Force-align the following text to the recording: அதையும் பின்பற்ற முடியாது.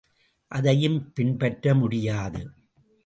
அதையும் 0.51 1.13
பின்பற்ற 1.13 1.73
முடியாது. 1.73 2.51